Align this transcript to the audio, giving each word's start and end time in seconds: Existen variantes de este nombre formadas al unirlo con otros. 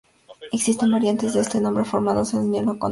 Existen 0.51 0.89
variantes 0.89 1.35
de 1.35 1.41
este 1.41 1.61
nombre 1.61 1.85
formadas 1.85 2.33
al 2.33 2.39
unirlo 2.45 2.67
con 2.69 2.69
otros. 2.69 2.79